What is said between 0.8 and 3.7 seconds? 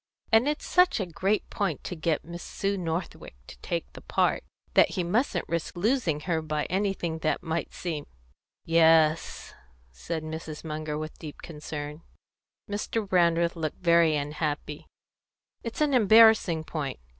a great point to get Miss Sue Northwick to